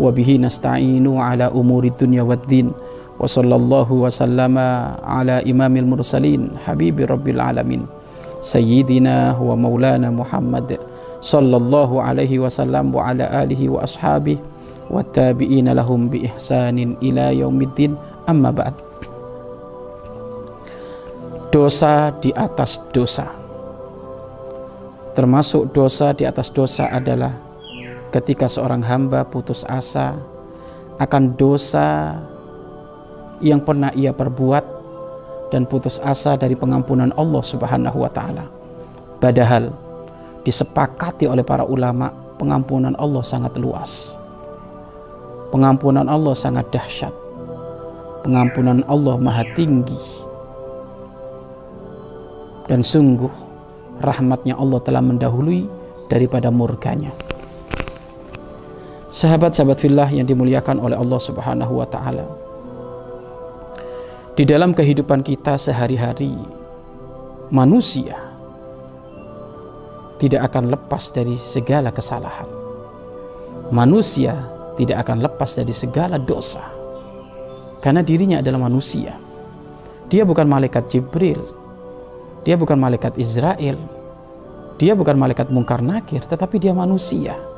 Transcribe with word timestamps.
Wad 0.00 0.16
din. 2.48 2.72
Wa 3.20 3.28
sallallahu 3.28 3.92
wa 4.00 4.08
sallama 4.08 4.96
ala 5.04 5.44
imamil 5.44 5.84
mursalin. 5.84 6.56
Habibi 6.64 7.04
rabbil 7.04 7.36
alamin. 7.36 7.84
Sayyidina 8.40 9.36
wa 9.36 9.52
maulana 9.52 10.08
Muhammad 10.08 10.80
sallallahu 11.20 12.00
alaihi 12.00 12.40
wasallam 12.40 12.96
wa 12.96 13.12
ala 13.12 13.28
alihi 13.44 13.68
wa 13.68 13.84
ashabihi 13.84 14.40
wa 14.90 15.04
tabi'ina 15.04 15.76
lahum 15.76 16.08
bi 16.10 16.26
ihsanin 16.26 16.96
ila 16.98 17.30
yaumiddin 17.30 17.94
amma 18.26 18.50
ba'd 18.50 18.74
dosa 21.54 22.10
di 22.18 22.34
atas 22.34 22.80
dosa 22.90 23.28
termasuk 25.14 25.70
dosa 25.70 26.10
di 26.16 26.26
atas 26.26 26.50
dosa 26.50 26.90
adalah 26.90 27.30
ketika 28.10 28.50
seorang 28.50 28.82
hamba 28.82 29.22
putus 29.22 29.62
asa 29.70 30.18
akan 30.98 31.32
dosa 31.38 32.18
yang 33.40 33.62
pernah 33.62 33.88
ia 33.96 34.12
perbuat 34.12 34.64
dan 35.50 35.64
putus 35.66 35.98
asa 36.02 36.36
dari 36.36 36.54
pengampunan 36.54 37.10
Allah 37.16 37.42
Subhanahu 37.42 38.04
wa 38.04 38.10
taala. 38.12 38.46
Padahal 39.18 39.72
disepakati 40.44 41.26
oleh 41.26 41.42
para 41.46 41.64
ulama 41.64 42.12
pengampunan 42.36 42.94
Allah 42.98 43.22
sangat 43.24 43.56
luas. 43.56 44.16
Pengampunan 45.50 46.06
Allah 46.06 46.34
sangat 46.36 46.70
dahsyat. 46.70 47.12
Pengampunan 48.22 48.86
Allah 48.86 49.16
maha 49.18 49.42
tinggi. 49.56 49.98
Dan 52.70 52.86
sungguh 52.86 53.32
rahmatnya 53.98 54.54
Allah 54.54 54.78
telah 54.78 55.02
mendahului 55.02 55.66
daripada 56.06 56.54
murkanya. 56.54 57.10
Sahabat-sahabat 59.10 59.82
fillah 59.82 60.06
yang 60.06 60.22
dimuliakan 60.22 60.78
oleh 60.78 60.94
Allah 60.94 61.18
Subhanahu 61.18 61.82
wa 61.82 61.86
taala. 61.90 62.30
Di 64.38 64.46
dalam 64.46 64.70
kehidupan 64.70 65.26
kita 65.26 65.58
sehari-hari 65.58 66.30
manusia 67.50 68.14
tidak 70.22 70.54
akan 70.54 70.70
lepas 70.70 71.10
dari 71.10 71.34
segala 71.34 71.90
kesalahan. 71.90 72.46
Manusia 73.74 74.46
tidak 74.78 75.02
akan 75.02 75.26
lepas 75.26 75.58
dari 75.58 75.74
segala 75.74 76.14
dosa. 76.14 76.62
Karena 77.82 78.06
dirinya 78.06 78.38
adalah 78.38 78.62
manusia. 78.62 79.18
Dia 80.06 80.22
bukan 80.22 80.46
malaikat 80.46 80.86
Jibril. 80.86 81.42
Dia 82.46 82.54
bukan 82.54 82.78
malaikat 82.78 83.18
Israel. 83.18 83.74
Dia 84.78 84.94
bukan 84.94 85.18
malaikat 85.18 85.50
mungkar 85.50 85.82
nakir, 85.82 86.22
tetapi 86.22 86.62
dia 86.62 86.70
manusia. 86.70 87.49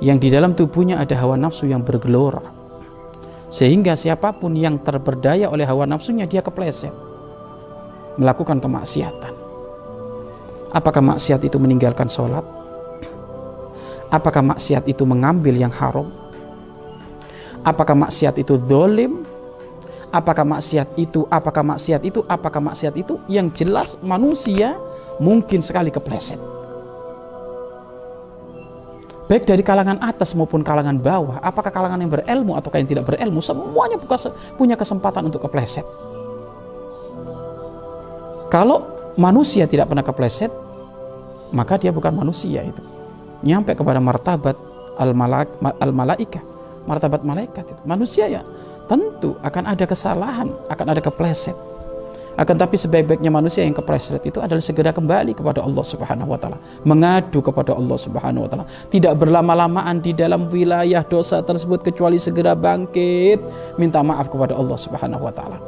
Yang 0.00 0.18
di 0.24 0.28
dalam 0.32 0.56
tubuhnya 0.56 0.96
ada 0.96 1.12
hawa 1.20 1.36
nafsu 1.36 1.68
yang 1.68 1.84
bergelora. 1.84 2.40
Sehingga 3.52 3.92
siapa 3.92 4.32
pun 4.32 4.56
yang 4.56 4.80
terberdaya 4.80 5.52
oleh 5.52 5.68
hawa 5.68 5.84
nafsunya 5.84 6.24
dia 6.24 6.40
kepleset. 6.40 6.92
Melakukan 8.16 8.64
kemaksiatan. 8.64 9.32
Apakah 10.72 11.04
maksiat 11.04 11.44
itu 11.44 11.60
meninggalkan 11.60 12.08
sholat? 12.08 12.46
Apakah 14.08 14.42
maksiat 14.42 14.88
itu 14.88 15.04
mengambil 15.04 15.52
yang 15.52 15.70
haram? 15.70 16.08
Apakah 17.60 17.92
maksiat 17.92 18.40
itu 18.40 18.56
dolim? 18.56 19.26
Apakah 20.10 20.42
maksiat 20.42 20.98
itu, 20.98 21.22
apakah 21.30 21.62
maksiat 21.62 22.02
itu, 22.02 22.26
apakah 22.26 22.58
maksiat 22.58 22.94
itu? 22.98 23.14
Yang 23.30 23.62
jelas 23.62 23.88
manusia 24.02 24.74
mungkin 25.22 25.62
sekali 25.62 25.94
kepleset. 25.94 26.59
Baik 29.30 29.46
dari 29.46 29.62
kalangan 29.62 30.02
atas 30.02 30.34
maupun 30.34 30.66
kalangan 30.66 30.98
bawah, 30.98 31.38
apakah 31.38 31.70
kalangan 31.70 32.02
yang 32.02 32.10
berilmu 32.10 32.58
atau 32.58 32.66
yang 32.74 32.90
tidak 32.90 33.06
berilmu, 33.06 33.38
semuanya 33.38 33.94
punya 34.58 34.74
kesempatan 34.74 35.30
untuk 35.30 35.46
kepleset. 35.46 35.86
Kalau 38.50 38.90
manusia 39.14 39.70
tidak 39.70 39.86
pernah 39.86 40.02
kepleset, 40.02 40.50
maka 41.54 41.78
dia 41.78 41.94
bukan 41.94 42.10
manusia 42.10 42.66
itu. 42.66 42.82
Nyampe 43.46 43.78
kepada 43.78 44.02
martabat 44.02 44.58
al-malaika, 45.78 46.42
martabat 46.90 47.22
malaikat 47.22 47.70
itu. 47.70 47.82
Manusia 47.86 48.26
ya 48.26 48.42
tentu 48.90 49.38
akan 49.46 49.70
ada 49.70 49.86
kesalahan, 49.86 50.50
akan 50.66 50.86
ada 50.90 50.98
kepleset. 50.98 51.54
Akan 52.38 52.54
tapi 52.54 52.78
sebaik-baiknya 52.78 53.28
manusia 53.28 53.66
yang 53.66 53.74
kepleset 53.74 54.22
itu 54.22 54.38
adalah 54.38 54.62
segera 54.62 54.94
kembali 54.94 55.34
kepada 55.34 55.60
Allah 55.60 55.82
Subhanahu 55.82 56.30
wa 56.30 56.38
taala, 56.38 56.58
mengadu 56.86 57.42
kepada 57.42 57.74
Allah 57.74 57.98
Subhanahu 57.98 58.46
wa 58.46 58.48
taala. 58.48 58.66
Tidak 58.88 59.12
berlama-lamaan 59.18 59.98
di 59.98 60.14
dalam 60.14 60.46
wilayah 60.46 61.02
dosa 61.02 61.42
tersebut 61.42 61.82
kecuali 61.82 62.16
segera 62.22 62.54
bangkit 62.54 63.42
minta 63.76 64.00
maaf 64.00 64.30
kepada 64.30 64.54
Allah 64.54 64.78
Subhanahu 64.78 65.26
wa 65.26 65.32
taala. 65.34 65.58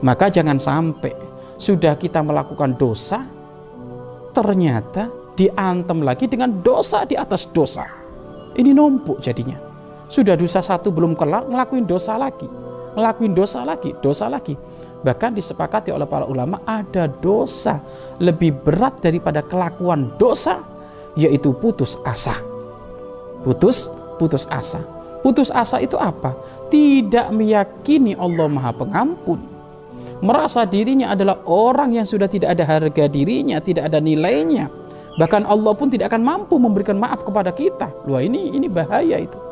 Maka 0.00 0.30
jangan 0.30 0.56
sampai 0.62 1.12
sudah 1.58 1.98
kita 1.98 2.22
melakukan 2.22 2.74
dosa 2.78 3.22
ternyata 4.32 5.12
diantem 5.36 6.00
lagi 6.00 6.28
dengan 6.28 6.54
dosa 6.64 7.04
di 7.04 7.18
atas 7.18 7.48
dosa. 7.50 7.84
Ini 8.52 8.72
numpuk 8.72 9.20
jadinya. 9.20 9.56
Sudah 10.12 10.36
dosa 10.36 10.60
satu 10.60 10.92
belum 10.92 11.16
kelar, 11.16 11.48
ngelakuin 11.48 11.88
dosa 11.88 12.20
lagi. 12.20 12.44
Ngelakuin 12.92 13.32
dosa 13.32 13.64
lagi, 13.64 13.96
dosa 14.04 14.28
lagi 14.28 14.54
Bahkan 15.02 15.34
disepakati 15.34 15.90
oleh 15.90 16.06
para 16.06 16.24
ulama 16.30 16.62
ada 16.62 17.10
dosa 17.10 17.82
lebih 18.22 18.54
berat 18.62 19.02
daripada 19.02 19.42
kelakuan 19.42 20.14
dosa 20.16 20.62
yaitu 21.18 21.50
putus 21.52 21.98
asa. 22.06 22.38
Putus 23.42 23.90
putus 24.16 24.46
asa. 24.48 24.80
Putus 25.26 25.50
asa 25.50 25.82
itu 25.82 25.98
apa? 25.98 26.34
Tidak 26.70 27.34
meyakini 27.34 28.14
Allah 28.14 28.46
Maha 28.46 28.70
Pengampun. 28.74 29.42
Merasa 30.22 30.62
dirinya 30.62 31.10
adalah 31.10 31.42
orang 31.50 31.98
yang 31.98 32.06
sudah 32.06 32.30
tidak 32.30 32.54
ada 32.54 32.62
harga 32.62 33.10
dirinya, 33.10 33.58
tidak 33.58 33.90
ada 33.90 33.98
nilainya. 33.98 34.70
Bahkan 35.18 35.42
Allah 35.50 35.74
pun 35.74 35.90
tidak 35.90 36.14
akan 36.14 36.22
mampu 36.22 36.62
memberikan 36.62 36.94
maaf 36.94 37.26
kepada 37.26 37.50
kita. 37.50 37.90
Wah 38.06 38.22
ini 38.22 38.54
ini 38.54 38.70
bahaya 38.70 39.18
itu. 39.18 39.51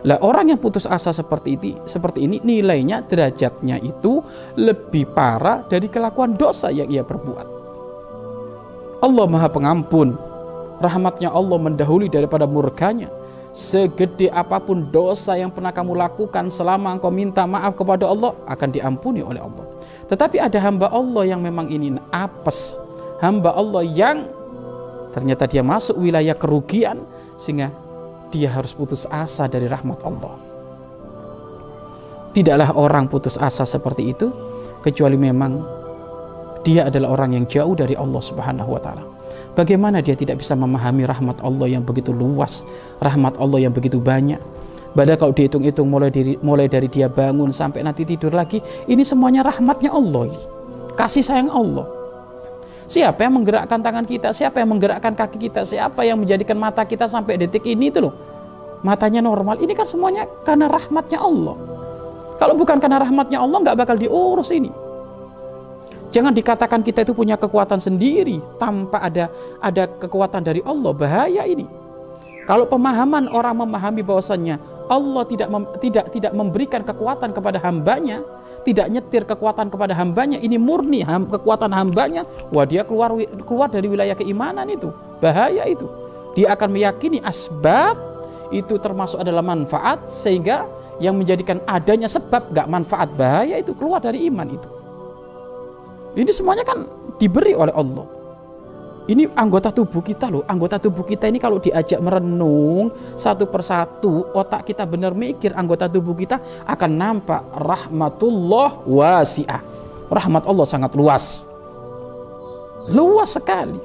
Lah 0.00 0.16
orang 0.24 0.48
yang 0.48 0.60
putus 0.60 0.88
asa 0.88 1.12
seperti 1.12 1.60
ini, 1.60 1.76
seperti 1.84 2.24
ini 2.24 2.40
nilainya 2.40 3.04
derajatnya 3.04 3.76
itu 3.84 4.24
lebih 4.56 5.12
parah 5.12 5.60
dari 5.68 5.92
kelakuan 5.92 6.40
dosa 6.40 6.72
yang 6.72 6.88
ia 6.88 7.04
perbuat. 7.04 7.46
Allah 9.00 9.26
Maha 9.28 9.48
Pengampun. 9.48 10.16
Rahmatnya 10.80 11.28
Allah 11.28 11.60
mendahului 11.60 12.08
daripada 12.08 12.48
murkanya. 12.48 13.12
Segede 13.52 14.32
apa 14.32 14.56
pun 14.62 14.88
dosa 14.88 15.36
yang 15.36 15.52
pernah 15.52 15.74
kamu 15.74 15.92
lakukan 15.98 16.48
selama 16.48 16.96
engkau 16.96 17.12
minta 17.12 17.44
maaf 17.44 17.76
kepada 17.76 18.08
Allah 18.08 18.32
akan 18.48 18.68
diampuni 18.72 19.20
oleh 19.20 19.42
Allah. 19.42 19.66
Tetapi 20.08 20.40
ada 20.40 20.56
hamba 20.62 20.88
Allah 20.88 21.36
yang 21.36 21.44
memang 21.44 21.68
ini 21.68 21.92
apes. 22.08 22.80
Hamba 23.20 23.52
Allah 23.52 23.84
yang 23.84 24.30
ternyata 25.12 25.44
dia 25.44 25.60
masuk 25.60 26.00
wilayah 26.00 26.32
kerugian 26.32 27.04
sehingga 27.36 27.74
dia 28.30 28.48
harus 28.50 28.72
putus 28.72 29.04
asa 29.10 29.50
dari 29.50 29.66
rahmat 29.66 30.00
Allah. 30.06 30.34
Tidaklah 32.30 32.78
orang 32.78 33.10
putus 33.10 33.34
asa 33.34 33.66
seperti 33.66 34.14
itu 34.14 34.30
kecuali 34.86 35.18
memang 35.18 35.60
dia 36.62 36.86
adalah 36.86 37.18
orang 37.18 37.34
yang 37.34 37.44
jauh 37.50 37.74
dari 37.74 37.98
Allah 37.98 38.22
Subhanahu 38.22 38.70
wa 38.70 38.80
taala. 38.80 39.04
Bagaimana 39.58 39.98
dia 39.98 40.14
tidak 40.14 40.38
bisa 40.38 40.54
memahami 40.54 41.02
rahmat 41.04 41.42
Allah 41.42 41.66
yang 41.66 41.82
begitu 41.82 42.14
luas, 42.14 42.62
rahmat 43.02 43.34
Allah 43.42 43.66
yang 43.66 43.74
begitu 43.74 43.98
banyak. 43.98 44.38
Padahal 44.94 45.18
kalau 45.18 45.34
dihitung-hitung 45.34 45.86
mulai 45.86 46.10
dari 46.10 46.34
mulai 46.42 46.66
dari 46.66 46.86
dia 46.90 47.06
bangun 47.10 47.50
sampai 47.50 47.82
nanti 47.82 48.06
tidur 48.06 48.30
lagi, 48.30 48.62
ini 48.86 49.02
semuanya 49.02 49.42
rahmatnya 49.42 49.90
Allah. 49.90 50.30
Kasih 50.94 51.26
sayang 51.26 51.50
Allah. 51.50 51.99
Siapa 52.90 53.22
yang 53.22 53.38
menggerakkan 53.38 53.78
tangan 53.78 54.02
kita? 54.02 54.34
Siapa 54.34 54.58
yang 54.58 54.74
menggerakkan 54.74 55.14
kaki 55.14 55.46
kita? 55.46 55.62
Siapa 55.62 56.02
yang 56.02 56.18
menjadikan 56.18 56.58
mata 56.58 56.82
kita 56.82 57.06
sampai 57.06 57.38
detik 57.38 57.62
ini 57.62 57.86
itu 57.86 58.02
loh? 58.02 58.10
Matanya 58.82 59.22
normal. 59.22 59.62
Ini 59.62 59.78
kan 59.78 59.86
semuanya 59.86 60.26
karena 60.42 60.66
rahmatnya 60.66 61.22
Allah. 61.22 61.54
Kalau 62.34 62.58
bukan 62.58 62.82
karena 62.82 62.98
rahmatnya 62.98 63.38
Allah 63.38 63.62
nggak 63.62 63.78
bakal 63.78 63.94
diurus 63.94 64.50
ini. 64.50 64.74
Jangan 66.10 66.34
dikatakan 66.34 66.82
kita 66.82 67.06
itu 67.06 67.14
punya 67.14 67.38
kekuatan 67.38 67.78
sendiri 67.78 68.42
tanpa 68.58 69.06
ada 69.06 69.30
ada 69.62 69.86
kekuatan 69.86 70.42
dari 70.42 70.58
Allah. 70.66 70.90
Bahaya 70.90 71.46
ini. 71.46 71.70
Kalau 72.42 72.66
pemahaman 72.66 73.30
orang 73.30 73.54
memahami 73.54 74.02
bahwasannya 74.02 74.58
Allah 74.90 75.22
tidak 75.30 75.46
mem, 75.46 75.62
tidak 75.78 76.10
tidak 76.10 76.34
memberikan 76.34 76.82
kekuatan 76.82 77.30
kepada 77.30 77.62
hambanya, 77.62 78.26
tidak 78.66 78.86
nyetir 78.92 79.22
kekuatan 79.24 79.72
kepada 79.72 79.96
hambanya, 79.96 80.36
ini 80.36 80.60
murni 80.60 81.00
ham, 81.00 81.24
kekuatan 81.28 81.72
hambanya, 81.72 82.28
wah 82.52 82.68
dia 82.68 82.84
keluar 82.84 83.12
keluar 83.48 83.68
dari 83.72 83.88
wilayah 83.88 84.12
keimanan 84.12 84.68
itu, 84.68 84.92
bahaya 85.18 85.64
itu. 85.64 85.88
Dia 86.36 86.54
akan 86.54 86.68
meyakini 86.70 87.18
asbab 87.24 87.96
itu 88.50 88.78
termasuk 88.78 89.22
adalah 89.22 89.42
manfaat 89.42 90.10
sehingga 90.10 90.66
yang 91.00 91.16
menjadikan 91.16 91.62
adanya 91.64 92.06
sebab 92.06 92.52
gak 92.52 92.68
manfaat 92.68 93.08
bahaya 93.16 93.56
itu 93.56 93.72
keluar 93.72 94.02
dari 94.02 94.28
iman 94.28 94.46
itu. 94.46 94.68
Ini 96.18 96.30
semuanya 96.34 96.66
kan 96.66 96.84
diberi 97.16 97.54
oleh 97.54 97.72
Allah. 97.72 98.19
Ini 99.10 99.26
anggota 99.34 99.74
tubuh 99.74 100.06
kita 100.06 100.30
loh. 100.30 100.46
Anggota 100.46 100.78
tubuh 100.78 101.02
kita 101.02 101.26
ini 101.26 101.42
kalau 101.42 101.58
diajak 101.58 101.98
merenung 101.98 102.94
satu 103.18 103.50
persatu, 103.50 104.30
otak 104.30 104.70
kita 104.70 104.86
benar 104.86 105.18
mikir 105.18 105.50
anggota 105.58 105.90
tubuh 105.90 106.14
kita 106.14 106.38
akan 106.62 106.90
nampak 106.94 107.42
rahmatullah 107.50 108.86
wasi'ah. 108.86 109.62
Rahmat 110.06 110.46
Allah 110.46 110.66
sangat 110.66 110.94
luas. 110.94 111.42
Luas 112.86 113.34
sekali. 113.34 113.82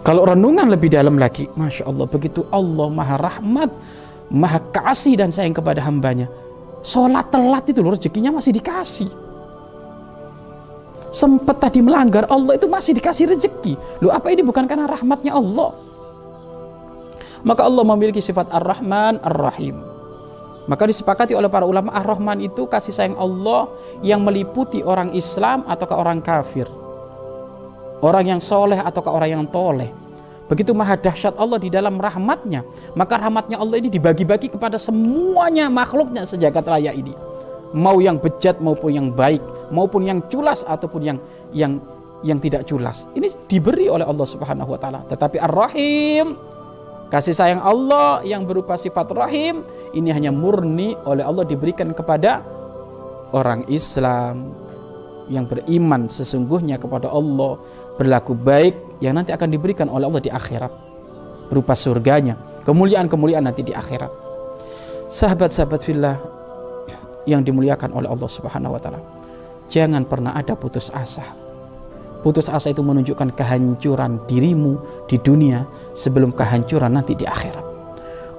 Kalau 0.00 0.24
renungan 0.24 0.72
lebih 0.72 0.88
dalam 0.88 1.20
lagi, 1.20 1.44
Masya 1.52 1.84
Allah, 1.84 2.08
begitu 2.08 2.48
Allah 2.48 2.88
maha 2.88 3.16
rahmat, 3.20 3.68
maha 4.32 4.60
kasih 4.72 5.20
dan 5.20 5.28
sayang 5.28 5.56
kepada 5.56 5.84
hambanya. 5.84 6.28
Sholat 6.84 7.28
telat 7.28 7.68
itu 7.68 7.80
loh, 7.84 7.96
rezekinya 7.96 8.32
masih 8.36 8.52
dikasih 8.52 9.23
sempat 11.14 11.62
tadi 11.62 11.78
melanggar 11.78 12.26
Allah 12.26 12.58
itu 12.58 12.66
masih 12.66 12.98
dikasih 12.98 13.30
rezeki. 13.30 13.78
Lu 14.02 14.10
apa 14.10 14.34
ini 14.34 14.42
bukan 14.42 14.66
karena 14.66 14.90
rahmatnya 14.90 15.38
Allah? 15.38 15.70
Maka 17.46 17.62
Allah 17.62 17.84
memiliki 17.86 18.18
sifat 18.18 18.50
Ar-Rahman, 18.50 19.22
Ar-Rahim. 19.22 19.78
Maka 20.64 20.88
disepakati 20.88 21.36
oleh 21.36 21.46
para 21.52 21.68
ulama 21.68 21.92
Ar-Rahman 21.92 22.40
itu 22.40 22.64
kasih 22.64 22.90
sayang 22.90 23.16
Allah 23.20 23.68
yang 24.00 24.24
meliputi 24.24 24.80
orang 24.80 25.12
Islam 25.12 25.62
atau 25.68 25.84
ke 25.86 25.94
orang 25.94 26.24
kafir. 26.24 26.64
Orang 28.00 28.24
yang 28.26 28.40
soleh 28.40 28.80
atau 28.80 29.04
ke 29.04 29.10
orang 29.12 29.30
yang 29.38 29.44
toleh. 29.46 29.92
Begitu 30.48 30.76
maha 30.76 30.96
dahsyat 30.96 31.36
Allah 31.36 31.60
di 31.60 31.68
dalam 31.68 31.96
rahmatnya. 32.00 32.64
Maka 32.96 33.16
rahmatnya 33.16 33.60
Allah 33.60 33.80
ini 33.80 33.92
dibagi-bagi 33.92 34.52
kepada 34.52 34.80
semuanya 34.80 35.68
makhluknya 35.68 36.24
sejagat 36.24 36.64
raya 36.64 36.92
ini. 36.96 37.12
Mau 37.74 37.98
yang 37.98 38.22
bejat 38.22 38.62
maupun 38.62 38.94
yang 38.94 39.08
baik 39.10 39.42
maupun 39.74 40.06
yang 40.06 40.22
culas 40.30 40.62
ataupun 40.62 41.02
yang 41.02 41.18
yang 41.50 41.82
yang 42.24 42.38
tidak 42.40 42.64
culas. 42.64 43.10
Ini 43.12 43.28
diberi 43.50 43.90
oleh 43.90 44.06
Allah 44.06 44.24
Subhanahu 44.24 44.70
wa 44.72 44.78
taala. 44.80 45.02
Tetapi 45.10 45.36
Ar-Rahim 45.42 46.38
kasih 47.12 47.36
sayang 47.36 47.60
Allah 47.60 48.24
yang 48.24 48.48
berupa 48.48 48.74
sifat 48.74 49.12
rahim 49.12 49.62
ini 49.92 50.10
hanya 50.10 50.34
murni 50.34 50.96
oleh 51.04 51.22
Allah 51.22 51.44
diberikan 51.46 51.92
kepada 51.92 52.42
orang 53.30 53.66
Islam 53.68 54.54
yang 55.28 55.48
beriman 55.48 56.08
sesungguhnya 56.08 56.76
kepada 56.76 57.08
Allah, 57.08 57.56
berlaku 57.96 58.36
baik 58.36 59.00
yang 59.00 59.16
nanti 59.16 59.32
akan 59.32 59.48
diberikan 59.52 59.88
oleh 59.88 60.04
Allah 60.04 60.20
di 60.20 60.28
akhirat 60.28 60.72
berupa 61.48 61.76
surganya, 61.76 62.40
kemuliaan-kemuliaan 62.64 63.44
nanti 63.44 63.64
di 63.64 63.72
akhirat. 63.76 64.10
Sahabat-sahabat 65.12 65.80
fillah 65.84 66.16
yang 67.24 67.44
dimuliakan 67.44 67.92
oleh 67.92 68.08
Allah 68.08 68.30
Subhanahu 68.30 68.76
wa 68.76 68.80
taala. 68.80 69.00
Jangan 69.72 70.04
pernah 70.04 70.36
ada 70.36 70.52
putus 70.54 70.92
asa. 70.92 71.24
Putus 72.24 72.48
asa 72.48 72.72
itu 72.72 72.80
menunjukkan 72.80 73.36
kehancuran 73.36 74.24
dirimu 74.24 74.80
di 75.04 75.20
dunia 75.20 75.68
sebelum 75.92 76.32
kehancuran 76.32 76.96
nanti 76.96 77.12
di 77.12 77.28
akhirat. 77.28 77.64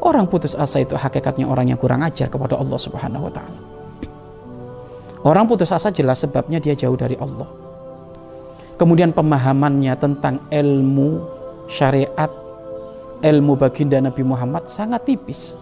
Orang 0.02 0.30
putus 0.30 0.54
asa 0.58 0.82
itu 0.82 0.98
hakikatnya 0.98 1.50
orang 1.50 1.70
yang 1.74 1.82
kurang 1.82 2.06
ajar 2.06 2.30
kepada 2.30 2.58
Allah 2.58 2.78
Subhanahu 2.78 3.26
wa 3.30 3.34
taala. 3.34 3.60
Orang 5.26 5.50
putus 5.50 5.74
asa 5.74 5.90
jelas 5.90 6.22
sebabnya 6.22 6.62
dia 6.62 6.78
jauh 6.78 6.94
dari 6.94 7.18
Allah. 7.18 7.50
Kemudian 8.78 9.10
pemahamannya 9.10 9.94
tentang 9.98 10.46
ilmu 10.54 11.26
syariat, 11.66 12.30
ilmu 13.26 13.58
baginda 13.58 13.98
Nabi 13.98 14.22
Muhammad 14.22 14.70
sangat 14.70 15.10
tipis. 15.10 15.58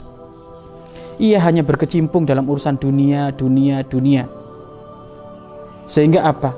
Ia 1.22 1.38
hanya 1.46 1.62
berkecimpung 1.62 2.26
dalam 2.26 2.50
urusan 2.50 2.78
dunia, 2.78 3.30
dunia, 3.34 3.86
dunia 3.86 4.44
sehingga 5.84 6.24
apa? 6.24 6.56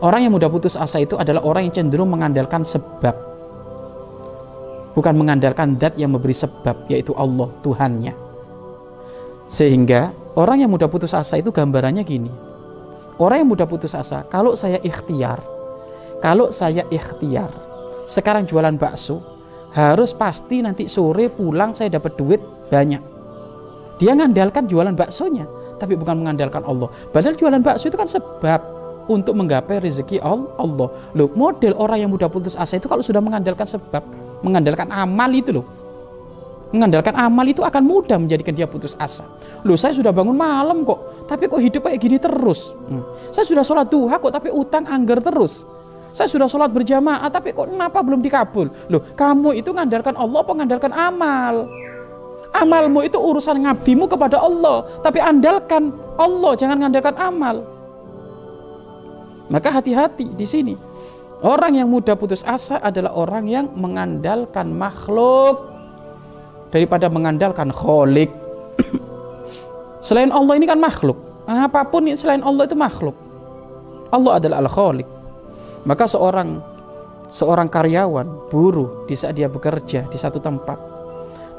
Orang 0.00 0.24
yang 0.24 0.32
mudah 0.32 0.48
putus 0.48 0.78
asa 0.78 1.02
itu 1.02 1.18
adalah 1.18 1.42
orang 1.44 1.68
yang 1.68 1.74
cenderung 1.74 2.08
mengandalkan 2.08 2.62
sebab. 2.62 3.12
Bukan 4.92 5.14
mengandalkan 5.16 5.76
dat 5.80 5.96
yang 5.96 6.12
memberi 6.12 6.36
sebab, 6.36 6.88
yaitu 6.88 7.16
Allah, 7.16 7.48
Tuhannya. 7.64 8.14
Sehingga 9.48 10.12
orang 10.36 10.64
yang 10.64 10.70
mudah 10.72 10.88
putus 10.88 11.12
asa 11.12 11.40
itu 11.40 11.52
gambarannya 11.52 12.04
gini. 12.04 12.32
Orang 13.20 13.44
yang 13.44 13.50
mudah 13.52 13.68
putus 13.68 13.92
asa, 13.92 14.24
kalau 14.28 14.56
saya 14.56 14.80
ikhtiar, 14.80 15.40
kalau 16.24 16.48
saya 16.48 16.84
ikhtiar, 16.88 17.52
sekarang 18.08 18.48
jualan 18.48 18.76
bakso, 18.76 19.20
harus 19.72 20.12
pasti 20.12 20.60
nanti 20.64 20.88
sore 20.88 21.28
pulang 21.32 21.76
saya 21.76 21.92
dapat 21.92 22.12
duit 22.16 22.40
banyak. 22.72 23.11
Dia 24.00 24.16
ngandalkan 24.16 24.68
jualan 24.68 24.94
baksonya, 24.96 25.44
tapi 25.76 25.98
bukan 25.98 26.24
mengandalkan 26.24 26.64
Allah. 26.64 26.88
Padahal 27.12 27.36
jualan 27.36 27.60
bakso 27.60 27.90
itu 27.90 27.98
kan 27.98 28.08
sebab 28.08 28.60
untuk 29.10 29.34
menggapai 29.34 29.82
rezeki 29.82 30.22
Allah. 30.22 30.88
Loh, 31.16 31.28
model 31.34 31.74
orang 31.78 32.06
yang 32.06 32.10
mudah 32.10 32.30
putus 32.30 32.54
asa 32.54 32.78
itu 32.78 32.86
kalau 32.86 33.02
sudah 33.02 33.18
mengandalkan 33.18 33.66
sebab, 33.66 34.02
mengandalkan 34.44 34.88
amal 34.90 35.30
itu 35.32 35.54
loh. 35.54 35.66
Mengandalkan 36.72 37.12
amal 37.20 37.44
itu 37.44 37.60
akan 37.60 37.82
mudah 37.84 38.16
menjadikan 38.16 38.56
dia 38.56 38.64
putus 38.64 38.96
asa. 38.96 39.28
Loh, 39.60 39.76
saya 39.76 39.92
sudah 39.92 40.08
bangun 40.08 40.32
malam 40.32 40.88
kok, 40.88 41.28
tapi 41.28 41.44
kok 41.44 41.60
hidup 41.60 41.84
kayak 41.84 42.00
gini 42.00 42.16
terus. 42.16 42.72
Hmm. 42.88 43.04
Saya 43.28 43.44
sudah 43.44 43.60
sholat 43.60 43.92
duha 43.92 44.16
kok, 44.16 44.32
tapi 44.32 44.48
utang 44.48 44.88
anggar 44.88 45.20
terus. 45.20 45.68
Saya 46.16 46.28
sudah 46.28 46.48
sholat 46.48 46.72
berjamaah, 46.72 47.28
tapi 47.28 47.52
kok 47.52 47.68
kenapa 47.68 48.00
belum 48.00 48.24
dikabul? 48.24 48.72
Loh, 48.88 49.04
kamu 49.16 49.56
itu 49.56 49.72
mengandalkan 49.72 50.16
Allah 50.16 50.38
apa 50.40 50.52
mengandalkan 50.52 50.92
amal? 50.92 51.68
Amalmu 52.52 53.00
itu 53.00 53.16
urusan 53.16 53.64
ngabdimu 53.64 54.04
kepada 54.12 54.36
Allah, 54.36 54.84
tapi 55.00 55.16
andalkan 55.24 55.88
Allah, 56.20 56.52
jangan 56.52 56.76
mengandalkan 56.76 57.16
amal. 57.16 57.64
Maka 59.48 59.72
hati-hati 59.72 60.36
di 60.36 60.44
sini. 60.44 60.74
Orang 61.42 61.74
yang 61.74 61.88
mudah 61.88 62.14
putus 62.14 62.44
asa 62.46 62.78
adalah 62.78 63.16
orang 63.16 63.48
yang 63.48 63.66
mengandalkan 63.74 64.70
makhluk 64.70 65.64
daripada 66.70 67.08
mengandalkan 67.08 67.72
kholik. 67.72 68.30
selain 70.06 70.30
Allah 70.30 70.54
ini 70.54 70.68
kan 70.68 70.78
makhluk. 70.78 71.18
Apa 71.48 71.88
pun 71.88 72.06
selain 72.14 72.44
Allah 72.44 72.68
itu 72.68 72.76
makhluk. 72.78 73.16
Allah 74.12 74.38
adalah 74.38 74.60
al-kholik. 74.60 75.08
Maka 75.88 76.04
seorang 76.06 76.62
seorang 77.32 77.66
karyawan, 77.66 78.52
buruh 78.52 79.08
di 79.08 79.16
saat 79.16 79.34
dia 79.34 79.48
bekerja 79.48 80.06
di 80.06 80.20
satu 80.20 80.36
tempat 80.38 80.91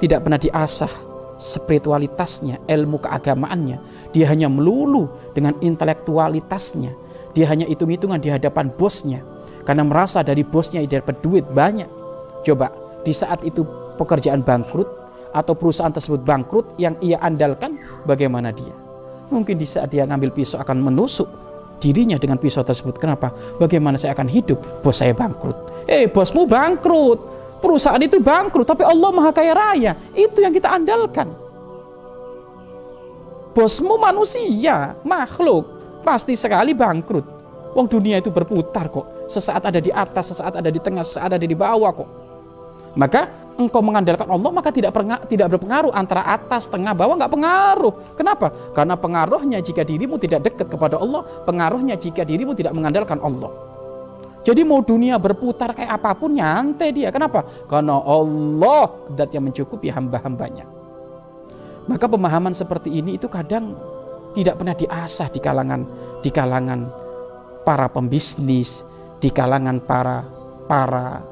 tidak 0.02 0.26
pernah 0.26 0.40
diasah 0.42 1.14
spiritualitasnya, 1.38 2.62
ilmu 2.70 3.02
keagamaannya. 3.02 3.78
Dia 4.14 4.30
hanya 4.30 4.48
melulu 4.48 5.10
dengan 5.34 5.58
intelektualitasnya. 5.60 6.92
Dia 7.34 7.46
hanya 7.50 7.66
hitung-hitungan 7.66 8.22
di 8.22 8.30
hadapan 8.30 8.70
bosnya. 8.70 9.26
Karena 9.64 9.84
merasa 9.88 10.22
dari 10.22 10.44
bosnya 10.46 10.84
dapat 10.86 11.24
duit 11.24 11.48
banyak. 11.50 11.88
Coba, 12.44 12.70
di 13.02 13.16
saat 13.16 13.42
itu 13.48 13.64
pekerjaan 13.96 14.44
bangkrut 14.44 14.88
atau 15.34 15.54
perusahaan 15.58 15.92
tersebut 15.92 16.22
bangkrut 16.22 16.78
yang 16.78 16.94
ia 17.02 17.18
andalkan, 17.24 17.80
bagaimana 18.06 18.54
dia? 18.54 18.76
Mungkin 19.34 19.58
di 19.58 19.66
saat 19.66 19.90
dia 19.90 20.06
ngambil 20.06 20.30
pisau 20.36 20.62
akan 20.62 20.84
menusuk 20.84 21.26
dirinya 21.82 22.20
dengan 22.22 22.38
pisau 22.38 22.62
tersebut. 22.62 23.02
Kenapa? 23.02 23.34
Bagaimana 23.58 23.98
saya 23.98 24.14
akan 24.14 24.30
hidup? 24.30 24.84
Bos 24.86 25.02
saya 25.02 25.16
bangkrut. 25.16 25.88
Eh, 25.90 26.06
bosmu 26.08 26.46
bangkrut 26.46 27.43
perusahaan 27.64 28.04
itu 28.04 28.20
bangkrut, 28.20 28.68
tapi 28.68 28.84
Allah 28.84 29.10
Maha 29.16 29.32
Kaya 29.32 29.56
Raya. 29.56 29.96
Itu 30.12 30.44
yang 30.44 30.52
kita 30.52 30.68
andalkan. 30.76 31.32
Bosmu 33.56 33.96
manusia, 33.96 35.00
makhluk, 35.08 35.64
pasti 36.04 36.36
sekali 36.36 36.76
bangkrut. 36.76 37.24
Wong 37.74 37.88
dunia 37.88 38.20
itu 38.20 38.30
berputar 38.30 38.92
kok. 38.92 39.32
Sesaat 39.32 39.72
ada 39.72 39.80
di 39.80 39.90
atas, 39.90 40.36
sesaat 40.36 40.60
ada 40.60 40.68
di 40.68 40.78
tengah, 40.84 41.02
sesaat 41.02 41.40
ada 41.40 41.48
di 41.48 41.56
bawah 41.56 41.90
kok. 41.96 42.10
Maka 42.94 43.26
engkau 43.58 43.82
mengandalkan 43.82 44.30
Allah 44.30 44.50
maka 44.54 44.70
tidak 44.70 44.94
tidak 45.30 45.48
berpengaruh 45.58 45.94
antara 45.94 46.22
atas, 46.26 46.70
tengah, 46.70 46.94
bawah 46.94 47.18
nggak 47.18 47.34
pengaruh. 47.34 47.94
Kenapa? 48.14 48.54
Karena 48.74 48.94
pengaruhnya 48.94 49.58
jika 49.62 49.82
dirimu 49.82 50.22
tidak 50.22 50.46
dekat 50.46 50.70
kepada 50.70 51.02
Allah, 51.02 51.26
pengaruhnya 51.46 51.98
jika 51.98 52.22
dirimu 52.22 52.54
tidak 52.54 52.74
mengandalkan 52.78 53.18
Allah. 53.22 53.73
Jadi 54.44 54.62
mau 54.68 54.84
dunia 54.84 55.16
berputar 55.16 55.72
kayak 55.72 56.04
apa 56.04 56.12
pun 56.20 56.36
nyantai 56.36 56.92
dia. 56.92 57.10
Kenapa? 57.16 57.48
Karena 57.68 57.96
Allah 58.04 58.92
dat 59.16 59.32
yang 59.32 59.48
mencukupi 59.48 59.88
hamba-hambanya. 59.88 60.68
Maka 61.88 62.06
pemahaman 62.08 62.52
seperti 62.52 62.92
ini 62.92 63.16
itu 63.16 63.32
kadang 63.32 63.76
tidak 64.36 64.60
pernah 64.60 64.76
diasah 64.76 65.28
di 65.32 65.40
kalangan 65.40 65.82
di 66.20 66.30
kalangan 66.32 66.80
para 67.64 67.88
pembisnis, 67.88 68.84
di 69.24 69.32
kalangan 69.32 69.80
para 69.80 70.28
para 70.68 71.24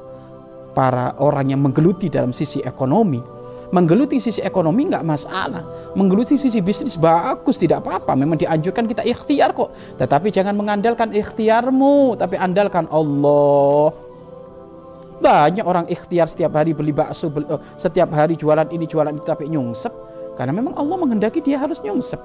para 0.72 1.16
orang 1.20 1.52
yang 1.52 1.62
menggeluti 1.64 2.08
dalam 2.08 2.32
sisi 2.32 2.64
ekonomi. 2.64 3.20
Menggeluti 3.72 4.20
sisi 4.20 4.44
ekonomi 4.44 4.92
nggak 4.92 5.08
masalah. 5.08 5.64
Menggeluti 5.96 6.36
sisi 6.36 6.60
bisnis 6.60 7.00
bagus, 7.00 7.56
tidak 7.56 7.88
apa-apa. 7.88 8.20
Memang 8.20 8.36
dianjurkan 8.36 8.84
kita 8.84 9.00
ikhtiar 9.08 9.56
kok. 9.56 9.72
Tetapi 9.96 10.28
jangan 10.28 10.60
mengandalkan 10.60 11.16
ikhtiarmu, 11.16 12.20
tapi 12.20 12.36
andalkan 12.36 12.92
Allah. 12.92 13.96
Banyak 15.24 15.64
orang 15.64 15.88
ikhtiar 15.88 16.28
setiap 16.28 16.52
hari 16.60 16.76
beli 16.76 16.92
bakso, 16.92 17.32
beli, 17.32 17.48
oh, 17.48 17.64
setiap 17.80 18.12
hari 18.12 18.36
jualan 18.36 18.68
ini, 18.76 18.84
jualan 18.84 19.16
itu, 19.16 19.24
tapi 19.24 19.48
nyungsep. 19.48 19.94
Karena 20.36 20.52
memang 20.52 20.76
Allah 20.76 20.98
menghendaki 21.00 21.40
dia 21.40 21.56
harus 21.56 21.80
nyungsep. 21.80 22.20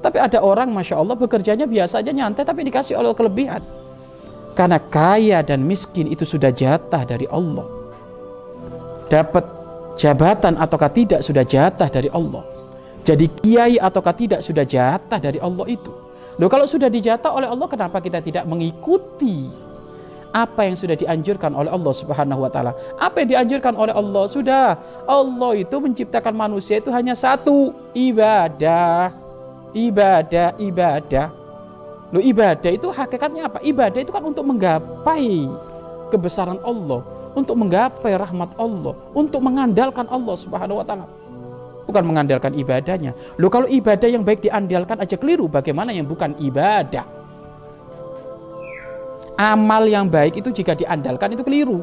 Tapi 0.00 0.18
ada 0.18 0.40
orang, 0.40 0.72
Masya 0.72 0.96
Allah, 0.96 1.14
bekerjanya 1.20 1.68
biasa 1.68 2.00
aja 2.00 2.16
nyantai, 2.16 2.48
tapi 2.48 2.64
dikasih 2.64 2.96
Allah 2.96 3.12
kelebihan. 3.12 3.60
Karena 4.56 4.80
kaya 4.80 5.44
dan 5.44 5.64
miskin 5.68 6.08
itu 6.08 6.24
sudah 6.24 6.48
jatah 6.48 7.04
dari 7.04 7.28
Allah. 7.28 7.64
Dapat 9.12 9.61
jabatan 9.96 10.56
ataukah 10.56 10.90
tidak 10.92 11.20
sudah 11.20 11.44
jatah 11.44 11.88
dari 11.88 12.08
Allah. 12.12 12.44
Jadi 13.02 13.26
kiai 13.42 13.76
ataukah 13.82 14.14
tidak 14.14 14.40
sudah 14.40 14.62
jatah 14.62 15.18
dari 15.18 15.42
Allah 15.42 15.66
itu. 15.66 15.90
Loh 16.38 16.48
kalau 16.48 16.64
sudah 16.64 16.88
dijatah 16.88 17.28
oleh 17.34 17.50
Allah 17.50 17.68
kenapa 17.68 18.00
kita 18.00 18.22
tidak 18.24 18.48
mengikuti 18.48 19.50
apa 20.32 20.64
yang 20.64 20.76
sudah 20.80 20.96
dianjurkan 20.96 21.52
oleh 21.52 21.68
Allah 21.68 21.92
Subhanahu 21.92 22.40
wa 22.46 22.50
taala? 22.50 22.72
Apa 22.96 23.20
yang 23.20 23.36
dianjurkan 23.36 23.76
oleh 23.76 23.92
Allah? 23.92 24.24
Sudah. 24.32 24.80
Allah 25.04 25.52
itu 25.60 25.76
menciptakan 25.76 26.32
manusia 26.32 26.80
itu 26.80 26.88
hanya 26.88 27.12
satu, 27.12 27.76
ibadah. 27.92 29.12
Ibadah, 29.76 30.56
ibadah. 30.56 31.28
Loh 32.12 32.20
ibadah 32.20 32.70
itu 32.72 32.88
hakikatnya 32.92 33.48
apa? 33.48 33.58
Ibadah 33.64 34.00
itu 34.04 34.12
kan 34.12 34.24
untuk 34.24 34.44
menggapai 34.44 35.48
kebesaran 36.12 36.60
Allah 36.60 37.00
untuk 37.32 37.56
menggapai 37.56 38.12
rahmat 38.16 38.56
Allah, 38.60 38.94
untuk 39.16 39.40
mengandalkan 39.40 40.04
Allah 40.08 40.36
Subhanahu 40.36 40.80
wa 40.80 40.86
taala. 40.86 41.06
Bukan 41.82 42.04
mengandalkan 42.06 42.54
ibadahnya. 42.54 43.12
Loh 43.36 43.50
kalau 43.50 43.66
ibadah 43.66 44.06
yang 44.06 44.22
baik 44.22 44.46
diandalkan 44.46 45.02
aja 45.02 45.18
keliru, 45.18 45.50
bagaimana 45.50 45.90
yang 45.90 46.06
bukan 46.06 46.32
ibadah? 46.38 47.04
Amal 49.34 49.88
yang 49.90 50.06
baik 50.06 50.38
itu 50.38 50.54
jika 50.54 50.76
diandalkan 50.78 51.34
itu 51.34 51.42
keliru. 51.42 51.82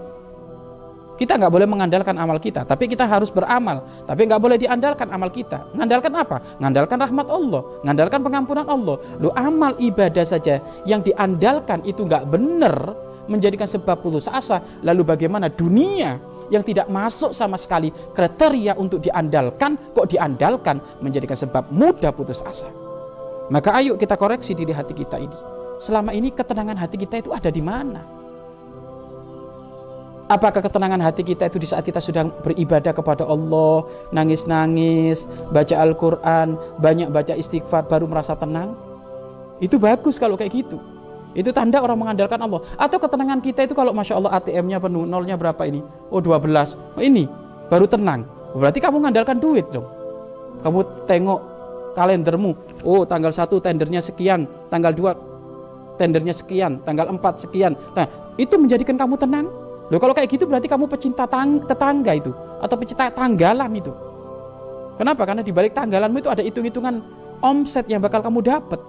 Kita 1.19 1.35
nggak 1.35 1.51
boleh 1.51 1.67
mengandalkan 1.67 2.15
amal 2.15 2.39
kita, 2.39 2.63
tapi 2.63 2.87
kita 2.87 3.03
harus 3.03 3.27
beramal. 3.27 3.83
Tapi 4.07 4.23
nggak 4.23 4.39
boleh 4.39 4.55
diandalkan 4.55 5.11
amal 5.11 5.27
kita. 5.27 5.67
Mengandalkan 5.75 6.15
apa? 6.15 6.39
Mengandalkan 6.63 6.95
rahmat 6.95 7.27
Allah, 7.27 7.61
mengandalkan 7.83 8.19
pengampunan 8.23 8.63
Allah. 8.71 8.95
Lu 9.19 9.27
amal 9.35 9.75
ibadah 9.83 10.23
saja 10.23 10.63
yang 10.87 11.03
diandalkan 11.03 11.83
itu 11.83 12.07
nggak 12.07 12.23
benar, 12.23 12.95
menjadikan 13.29 13.69
sebab 13.69 14.01
putus 14.01 14.25
asa, 14.25 14.59
lalu 14.81 15.05
bagaimana 15.05 15.47
dunia 15.47 16.17
yang 16.49 16.65
tidak 16.65 16.89
masuk 16.89 17.29
sama 17.29 17.55
sekali 17.61 17.93
kriteria 17.93 18.73
untuk 18.75 18.99
diandalkan, 18.99 19.77
kok 19.93 20.09
diandalkan 20.09 20.81
menjadikan 20.99 21.37
sebab 21.37 21.69
mudah 21.69 22.09
putus 22.09 22.41
asa. 22.41 22.67
Maka 23.53 23.77
ayo 23.77 23.97
kita 23.97 24.17
koreksi 24.17 24.57
diri 24.57 24.73
hati 24.73 24.93
kita 24.97 25.21
ini. 25.21 25.37
Selama 25.79 26.11
ini 26.11 26.33
ketenangan 26.33 26.75
hati 26.75 26.97
kita 26.99 27.21
itu 27.21 27.29
ada 27.31 27.47
di 27.47 27.63
mana? 27.63 28.01
Apakah 30.29 30.61
ketenangan 30.61 31.01
hati 31.01 31.25
kita 31.25 31.49
itu 31.49 31.57
di 31.57 31.65
saat 31.65 31.81
kita 31.81 31.97
sudah 31.97 32.29
beribadah 32.45 32.93
kepada 32.93 33.25
Allah, 33.25 33.81
nangis-nangis, 34.13 35.25
baca 35.49 35.73
Al-Quran, 35.73 36.53
banyak 36.77 37.09
baca 37.09 37.33
istighfar, 37.33 37.89
baru 37.89 38.05
merasa 38.05 38.37
tenang? 38.37 38.77
Itu 39.57 39.81
bagus 39.81 40.21
kalau 40.21 40.37
kayak 40.37 40.53
gitu. 40.53 40.77
Itu 41.37 41.53
tanda 41.53 41.77
orang 41.79 41.97
mengandalkan 41.99 42.41
Allah. 42.41 42.61
Atau 42.75 42.97
ketenangan 42.97 43.39
kita 43.39 43.69
itu 43.69 43.77
kalau 43.77 43.93
Masya 43.93 44.17
Allah 44.17 44.41
ATM-nya 44.41 44.81
penuh, 44.81 45.05
nolnya 45.05 45.37
berapa 45.37 45.61
ini? 45.69 45.85
Oh 46.09 46.17
12. 46.17 46.97
Oh 46.97 47.03
ini, 47.03 47.29
baru 47.69 47.85
tenang. 47.85 48.25
Berarti 48.57 48.81
kamu 48.81 48.97
mengandalkan 48.97 49.37
duit 49.37 49.69
dong. 49.69 49.85
Kamu 50.65 51.05
tengok 51.05 51.39
kalendermu. 51.93 52.51
Oh 52.81 53.05
tanggal 53.05 53.29
1 53.29 53.45
tendernya 53.61 54.01
sekian, 54.01 54.49
tanggal 54.73 54.89
2 54.91 55.99
tendernya 56.01 56.33
sekian, 56.33 56.81
tanggal 56.81 57.13
4 57.13 57.43
sekian. 57.45 57.77
Nah 57.93 58.09
itu 58.41 58.57
menjadikan 58.57 58.97
kamu 58.97 59.15
tenang. 59.19 59.45
Loh 59.89 59.97
kalau 60.01 60.13
kayak 60.13 60.29
gitu 60.29 60.45
berarti 60.49 60.69
kamu 60.69 60.85
pecinta 60.89 61.29
tang 61.29 61.61
tetangga 61.61 62.13
itu. 62.17 62.33
Atau 62.61 62.75
pecinta 62.77 63.09
tanggalan 63.13 63.69
itu. 63.77 63.93
Kenapa? 64.97 65.23
Karena 65.23 65.45
di 65.45 65.53
balik 65.55 65.77
tanggalanmu 65.77 66.19
itu 66.19 66.27
ada 66.27 66.43
hitung-hitungan 66.43 66.99
omset 67.39 67.87
yang 67.87 68.03
bakal 68.03 68.19
kamu 68.19 68.43
dapat. 68.43 68.81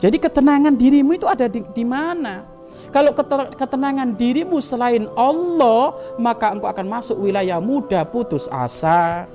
Jadi 0.00 0.16
ketenangan 0.16 0.74
dirimu 0.80 1.12
itu 1.12 1.28
ada 1.28 1.44
di, 1.44 1.60
di 1.76 1.84
mana? 1.84 2.48
Kalau 2.90 3.14
ketenangan 3.54 4.16
dirimu 4.16 4.58
selain 4.58 5.06
Allah, 5.14 5.94
maka 6.18 6.50
engkau 6.50 6.66
akan 6.66 6.86
masuk 6.88 7.20
wilayah 7.20 7.60
mudah 7.62 8.02
putus 8.08 8.50
asa. 8.50 9.28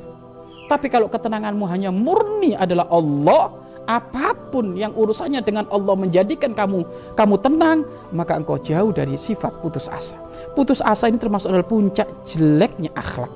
Tapi 0.66 0.90
kalau 0.90 1.08
ketenanganmu 1.08 1.64
hanya 1.70 1.94
murni 1.94 2.58
adalah 2.58 2.90
Allah, 2.90 3.54
apa 3.86 4.34
pun 4.50 4.74
yang 4.74 4.92
urusannya 4.98 5.46
dengan 5.46 5.70
Allah 5.70 5.94
menjadikan 5.94 6.52
kamu 6.58 6.84
kamu 7.14 7.36
tenang, 7.40 7.86
maka 8.12 8.34
engkau 8.36 8.58
jauh 8.60 8.90
dari 8.90 9.16
sifat 9.16 9.62
putus 9.62 9.88
asa. 9.88 10.18
Putus 10.58 10.82
asa 10.82 11.08
ini 11.08 11.22
termasuk 11.22 11.54
adalah 11.54 11.70
puncak 11.70 12.10
jeleknya 12.26 12.90
akhlak. 12.98 13.32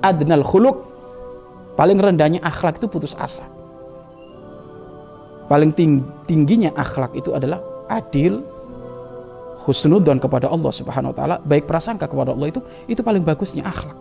Adnal 0.00 0.46
khuluk, 0.46 0.88
paling 1.74 1.98
rendahnya 1.98 2.38
akhlak 2.40 2.78
itu 2.78 2.86
putus 2.86 3.12
asa 3.18 3.51
paling 5.52 5.76
tingginya 6.24 6.72
akhlak 6.72 7.12
itu 7.12 7.36
adalah 7.36 7.60
adil 7.92 8.40
husnudon 9.68 10.16
kepada 10.16 10.48
Allah 10.48 10.72
Subhanahu 10.72 11.12
wa 11.12 11.16
taala, 11.20 11.36
baik 11.44 11.68
prasangka 11.68 12.08
kepada 12.08 12.32
Allah 12.32 12.48
itu 12.48 12.64
itu 12.88 13.04
paling 13.04 13.20
bagusnya 13.20 13.68
akhlak. 13.68 13.92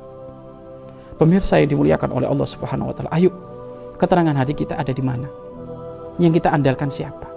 Pemirsa 1.20 1.60
yang 1.60 1.76
dimuliakan 1.76 2.16
oleh 2.16 2.32
Allah 2.32 2.48
Subhanahu 2.48 2.88
wa 2.88 2.96
taala, 2.96 3.12
ayo 3.12 3.36
keterangan 4.00 4.32
hati 4.32 4.56
kita 4.56 4.80
ada 4.80 4.96
di 4.96 5.04
mana? 5.04 5.28
Yang 6.24 6.40
kita 6.40 6.56
andalkan 6.56 6.88
siapa? 6.88 7.28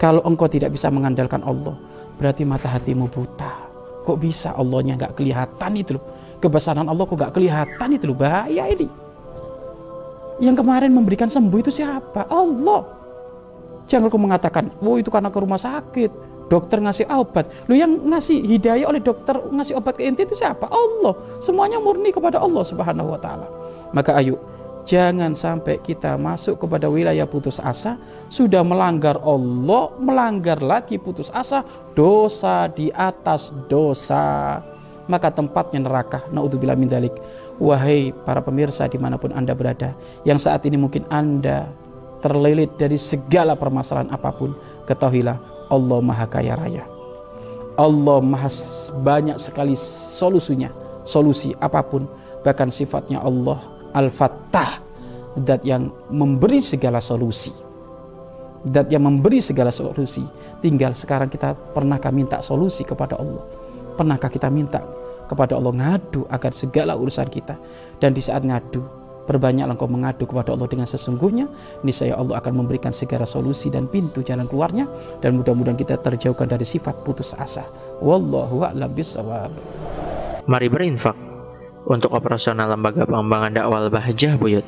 Kalau 0.00 0.24
engkau 0.24 0.48
tidak 0.48 0.72
bisa 0.72 0.88
mengandalkan 0.88 1.44
Allah, 1.44 1.76
berarti 2.16 2.48
mata 2.48 2.72
hatimu 2.72 3.04
buta. 3.12 3.68
Kok 4.08 4.16
bisa 4.16 4.56
Allahnya 4.56 4.96
nggak 4.96 5.12
kelihatan 5.12 5.76
itu 5.76 6.00
loh? 6.00 6.04
Kebesaran 6.40 6.88
Allah 6.88 7.04
kok 7.04 7.18
nggak 7.20 7.34
kelihatan 7.36 7.88
itu 7.92 8.08
loh? 8.08 8.16
Bahaya 8.16 8.64
ini. 8.72 8.88
Yang 10.38 10.62
kemarin 10.62 10.90
memberikan 10.94 11.26
sembuh 11.26 11.58
itu 11.58 11.70
siapa? 11.74 12.30
Allah. 12.30 12.86
Jangan 13.88 14.06
kau 14.12 14.20
mengatakan, 14.20 14.70
oh 14.84 15.00
itu 15.00 15.08
karena 15.08 15.32
ke 15.32 15.38
rumah 15.40 15.58
sakit, 15.58 16.10
dokter 16.52 16.78
ngasih 16.78 17.08
obat. 17.10 17.48
Lu 17.66 17.74
yang 17.74 17.90
ngasih 18.08 18.44
hidayah 18.44 18.86
oleh 18.86 19.00
dokter 19.00 19.34
ngasih 19.34 19.80
obat 19.80 19.96
ke 19.98 20.06
inti 20.06 20.28
itu 20.28 20.36
siapa? 20.36 20.68
Allah. 20.68 21.16
Semuanya 21.40 21.80
murni 21.80 22.12
kepada 22.12 22.38
Allah 22.38 22.62
Subhanahu 22.62 23.16
wa 23.16 23.20
taala. 23.20 23.48
Maka 23.90 24.14
ayo 24.20 24.40
jangan 24.88 25.36
sampai 25.36 25.76
kita 25.84 26.16
masuk 26.16 26.64
kepada 26.64 26.88
wilayah 26.88 27.28
putus 27.28 27.60
asa, 27.60 28.00
sudah 28.32 28.64
melanggar 28.64 29.20
Allah, 29.20 29.92
melanggar 30.00 30.64
lagi 30.64 30.96
putus 30.96 31.28
asa, 31.32 31.60
dosa 31.92 32.72
di 32.72 32.88
atas 32.96 33.52
dosa. 33.68 34.60
Maka 35.08 35.32
tempatnya 35.32 35.80
neraka. 35.82 36.22
Naudzubillah 36.28 36.76
min 36.76 36.86
dalik. 36.86 37.16
Wahai 37.58 38.14
para 38.14 38.38
pemirsa 38.38 38.86
di 38.86 39.02
mana 39.02 39.18
pun 39.18 39.34
Anda 39.34 39.50
berada, 39.50 39.90
yang 40.22 40.38
saat 40.38 40.62
ini 40.62 40.78
mungkin 40.78 41.02
Anda 41.10 41.66
terlilit 42.22 42.78
dari 42.78 42.94
segala 42.94 43.58
permasalahan 43.58 44.14
apa 44.14 44.30
pun, 44.30 44.54
ketahuilah 44.86 45.66
Allah 45.66 45.98
Maha 45.98 46.26
Kaya 46.30 46.54
Raya. 46.54 46.86
Allah 47.74 48.18
Maha 48.22 48.46
banyak 49.02 49.38
sekali 49.42 49.74
solusinya, 50.18 50.70
solusi 51.02 51.50
apa 51.58 51.82
pun, 51.82 52.06
bahkan 52.46 52.70
sifatnya 52.70 53.22
Allah 53.22 53.58
Al-Fattah, 53.90 54.82
dat 55.42 55.62
yang 55.66 55.90
memberi 56.10 56.62
segala 56.62 57.02
solusi. 57.02 57.50
Dat 58.66 58.90
yang 58.90 59.06
memberi 59.06 59.38
segala 59.38 59.70
solusi. 59.70 60.26
Tinggal 60.58 60.94
sekarang 60.94 61.30
kita 61.30 61.54
pernahkah 61.54 62.10
minta 62.10 62.42
solusi 62.42 62.82
kepada 62.82 63.14
Allah? 63.18 63.42
Pernahkah 63.94 64.30
kita 64.30 64.50
minta 64.50 64.82
kepada 65.28 65.54
Allah 65.54 65.76
ngadu 65.76 66.24
agar 66.32 66.50
segala 66.56 66.96
urusan 66.96 67.28
kita. 67.28 67.60
Dan 68.00 68.16
di 68.16 68.24
saat 68.24 68.42
ngadu 68.42 68.80
perbanyaklah 69.28 69.76
engkau 69.76 69.92
mengadu 69.92 70.24
kepada 70.24 70.56
Allah 70.56 70.64
dengan 70.72 70.88
sesungguhnya 70.88 71.52
niscaya 71.84 72.16
Allah 72.16 72.40
akan 72.40 72.64
memberikan 72.64 72.88
segala 72.96 73.28
solusi 73.28 73.68
dan 73.68 73.84
pintu 73.84 74.24
jalan 74.24 74.48
keluarnya 74.48 74.88
dan 75.20 75.36
mudah-mudahan 75.36 75.76
kita 75.76 76.00
terjauhkan 76.00 76.48
dari 76.48 76.64
sifat 76.64 77.04
putus 77.04 77.36
asa. 77.36 77.68
Wallahu 78.00 78.64
a'lam 78.64 78.88
bisawab 78.96 79.52
mari 80.48 80.72
berinfak 80.72 81.14
untuk 81.84 82.16
operasional 82.16 82.72
lembaga 82.72 83.04
pengembangan 83.04 83.52
dakwah 83.52 83.84
Bahjah 83.92 84.40
Buyut 84.40 84.64